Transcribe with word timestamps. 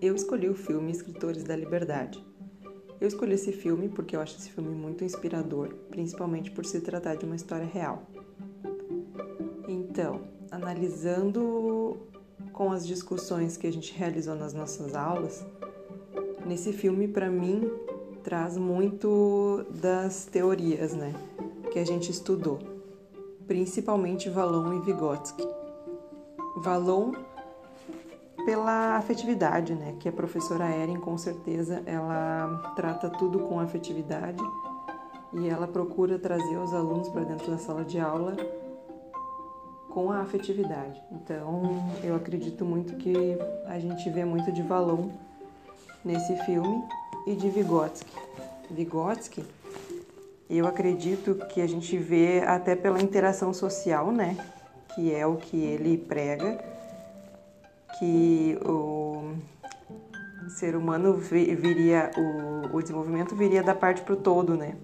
eu 0.00 0.14
escolhi 0.14 0.48
o 0.48 0.54
filme 0.54 0.90
Escritores 0.90 1.44
da 1.44 1.56
Liberdade. 1.56 2.24
Eu 3.00 3.08
escolhi 3.08 3.34
esse 3.34 3.52
filme 3.52 3.88
porque 3.88 4.16
eu 4.16 4.20
acho 4.20 4.36
esse 4.38 4.50
filme 4.50 4.70
muito 4.70 5.04
inspirador, 5.04 5.68
principalmente 5.90 6.50
por 6.50 6.64
se 6.64 6.80
tratar 6.80 7.16
de 7.16 7.24
uma 7.24 7.36
história 7.36 7.66
real. 7.66 8.06
Então, 9.68 10.22
analisando 10.50 11.98
com 12.52 12.72
as 12.72 12.86
discussões 12.86 13.56
que 13.56 13.66
a 13.66 13.72
gente 13.72 13.92
realizou 13.94 14.34
nas 14.34 14.54
nossas 14.54 14.94
aulas, 14.94 15.44
nesse 16.46 16.72
filme, 16.72 17.06
para 17.06 17.30
mim, 17.30 17.70
traz 18.22 18.56
muito 18.56 19.66
das 19.70 20.24
teorias, 20.24 20.94
né, 20.94 21.14
que 21.70 21.78
a 21.78 21.84
gente 21.84 22.10
estudou, 22.10 22.58
principalmente 23.46 24.30
Valon 24.30 24.72
e 24.74 24.80
Vygotsky. 24.80 25.46
Valon 26.56 27.12
pela 28.46 28.96
afetividade, 28.96 29.74
né? 29.74 29.96
Que 29.98 30.08
a 30.08 30.12
professora 30.12 30.70
Erin, 30.70 31.00
com 31.00 31.18
certeza, 31.18 31.82
ela 31.84 32.72
trata 32.76 33.10
tudo 33.10 33.40
com 33.40 33.58
afetividade 33.58 34.42
e 35.32 35.48
ela 35.48 35.66
procura 35.66 36.16
trazer 36.16 36.56
os 36.56 36.72
alunos 36.72 37.08
para 37.08 37.24
dentro 37.24 37.50
da 37.50 37.58
sala 37.58 37.84
de 37.84 37.98
aula 37.98 38.36
com 39.90 40.12
a 40.12 40.20
afetividade. 40.20 41.02
Então, 41.10 41.90
eu 42.04 42.14
acredito 42.14 42.64
muito 42.64 42.94
que 42.94 43.36
a 43.66 43.80
gente 43.80 44.08
vê 44.10 44.24
muito 44.24 44.52
de 44.52 44.62
Valon 44.62 45.08
nesse 46.04 46.36
filme 46.44 46.84
e 47.26 47.34
de 47.34 47.50
Vygotsky. 47.50 48.12
Vygotsky, 48.70 49.44
eu 50.48 50.68
acredito 50.68 51.34
que 51.48 51.60
a 51.60 51.66
gente 51.66 51.98
vê 51.98 52.44
até 52.46 52.76
pela 52.76 53.02
interação 53.02 53.52
social, 53.52 54.12
né? 54.12 54.36
Que 54.94 55.12
é 55.12 55.26
o 55.26 55.34
que 55.34 55.56
ele 55.56 55.98
prega 55.98 56.76
que 57.98 58.58
o 58.64 59.34
ser 60.48 60.76
humano 60.76 61.14
viria, 61.14 62.10
o, 62.16 62.76
o 62.76 62.82
desenvolvimento 62.82 63.34
viria 63.34 63.62
da 63.62 63.74
parte 63.74 64.02
para 64.02 64.14
o 64.14 64.16
todo, 64.16 64.56
né? 64.56 64.76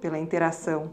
Pela 0.00 0.18
interação, 0.18 0.90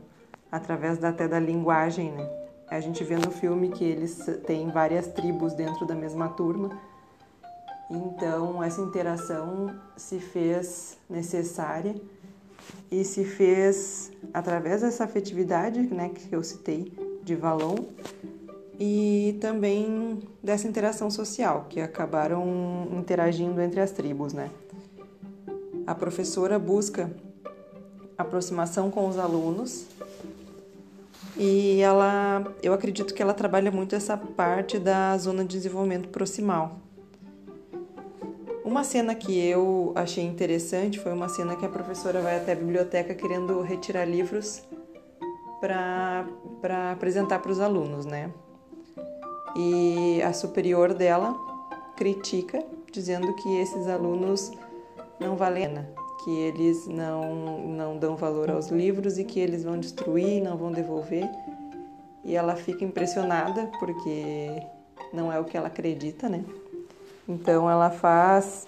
através 0.52 0.98
da, 0.98 1.10
até 1.10 1.28
da 1.28 1.40
linguagem, 1.40 2.12
né? 2.12 2.30
A 2.68 2.80
gente 2.80 3.04
vê 3.04 3.16
no 3.16 3.30
filme 3.30 3.70
que 3.70 3.84
eles 3.84 4.26
têm 4.48 4.70
várias 4.72 5.08
tribos 5.08 5.54
dentro 5.54 5.86
da 5.86 5.94
mesma 5.94 6.30
turma, 6.30 6.70
então 7.90 8.64
essa 8.64 8.82
interação 8.82 9.76
se 9.96 10.20
fez 10.20 10.98
necessária 11.08 11.96
e 12.92 13.04
se 13.04 13.24
fez 13.24 14.12
através 14.34 14.82
dessa 14.82 15.04
afetividade, 15.04 15.80
né, 15.82 16.10
que 16.10 16.34
eu 16.36 16.44
citei, 16.44 16.92
de 17.24 17.36
Valon, 17.36 17.76
e 18.80 19.38
também 19.40 20.22
dessa 20.44 20.68
interação 20.68 21.10
social, 21.10 21.66
que 21.70 21.80
acabaram 21.80 22.88
interagindo 22.94 23.62
entre 23.62 23.80
as 23.80 23.92
tribos, 23.92 24.34
né? 24.34 24.50
A 25.88 25.94
professora 25.94 26.58
busca 26.58 27.12
aproximação 28.18 28.90
com 28.90 29.08
os 29.08 29.18
alunos 29.18 29.86
e 31.38 31.82
ela, 31.82 32.44
eu 32.64 32.74
acredito 32.74 33.14
que 33.14 33.22
ela 33.22 33.34
trabalha 33.34 33.70
muito 33.72 33.96
essa 33.96 34.16
parte 34.18 34.80
da 34.80 35.18
zona 35.18 35.44
de 35.44 35.50
desenvolvimento 35.50 36.10
proximal. 36.10 36.80
Uma 38.64 38.84
cena 38.84 39.14
que 39.14 39.38
eu 39.38 39.92
achei 39.96 40.24
interessante 40.24 41.00
foi 41.00 41.14
uma 41.14 41.30
cena 41.30 41.56
que 41.56 41.66
a 41.66 41.70
professora 41.70 42.22
vai 42.22 42.38
até 42.38 42.54
a 42.54 42.56
biblioteca 42.56 43.14
querendo 43.14 43.62
retirar 43.62 44.06
livros 44.06 44.64
para 45.60 46.26
apresentar 46.92 47.40
para 47.40 47.52
os 47.52 47.60
alunos, 47.60 48.06
né? 48.06 48.32
E 49.56 50.22
a 50.22 50.34
superior 50.34 50.94
dela 50.94 51.34
critica, 51.96 52.64
dizendo 52.92 53.34
que 53.36 53.58
esses 53.58 53.88
alunos 53.88 54.52
não 55.20 55.36
valem 55.36 55.66
a 55.66 55.70
pena, 55.70 55.90
que 56.24 56.32
eles 56.32 56.88
não, 56.88 57.66
não 57.68 57.98
dão 57.98 58.16
valor 58.16 58.50
aos 58.52 58.68
livros 58.68 59.18
e 59.18 59.24
que 59.24 59.40
eles 59.40 59.64
vão 59.64 59.80
destruir, 59.80 60.44
não 60.44 60.58
vão 60.58 60.72
devolver. 60.72 61.30
E 62.24 62.36
ela 62.36 62.56
fica 62.56 62.84
impressionada 62.84 63.70
porque 63.80 64.62
não 65.14 65.32
é 65.32 65.40
o 65.40 65.46
que 65.46 65.56
ela 65.56 65.68
acredita, 65.68 66.28
né? 66.28 66.44
Então 67.28 67.70
ela 67.70 67.90
faz 67.90 68.68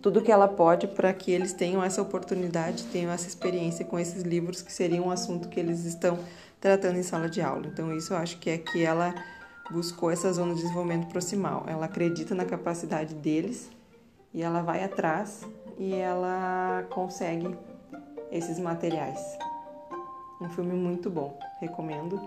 tudo 0.00 0.20
o 0.20 0.22
que 0.22 0.30
ela 0.30 0.46
pode 0.46 0.86
para 0.86 1.12
que 1.14 1.32
eles 1.32 1.54
tenham 1.54 1.82
essa 1.82 2.02
oportunidade, 2.02 2.84
tenham 2.84 3.10
essa 3.10 3.26
experiência 3.26 3.84
com 3.84 3.98
esses 3.98 4.22
livros 4.22 4.60
que 4.60 4.70
seriam 4.70 5.06
um 5.06 5.10
assunto 5.10 5.48
que 5.48 5.58
eles 5.58 5.84
estão 5.86 6.18
tratando 6.60 6.98
em 6.98 7.02
sala 7.02 7.28
de 7.28 7.40
aula. 7.40 7.66
Então 7.66 7.94
isso 7.96 8.12
eu 8.12 8.18
acho 8.18 8.38
que 8.38 8.50
é 8.50 8.58
que 8.58 8.84
ela 8.84 9.14
buscou 9.70 10.10
essa 10.10 10.32
zona 10.32 10.54
de 10.54 10.62
desenvolvimento 10.62 11.08
proximal. 11.08 11.64
Ela 11.66 11.86
acredita 11.86 12.34
na 12.34 12.44
capacidade 12.44 13.14
deles 13.14 13.70
e 14.32 14.42
ela 14.42 14.62
vai 14.62 14.84
atrás 14.84 15.46
e 15.78 15.94
ela 15.94 16.86
consegue 16.90 17.56
esses 18.30 18.58
materiais. 18.58 19.20
Um 20.40 20.48
filme 20.48 20.74
muito 20.74 21.08
bom, 21.08 21.38
recomendo 21.60 22.20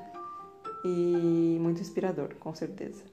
e 0.84 1.58
muito 1.60 1.82
inspirador, 1.82 2.36
com 2.40 2.54
certeza. 2.56 3.04